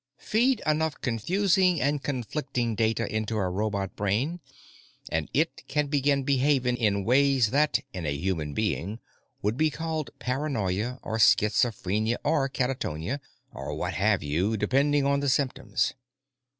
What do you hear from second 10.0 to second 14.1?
paranoia or schizophrenia or catatonia or what